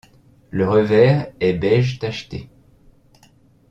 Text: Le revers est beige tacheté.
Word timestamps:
Le 0.49 0.67
revers 0.67 1.27
est 1.41 1.53
beige 1.53 1.99
tacheté. 1.99 2.49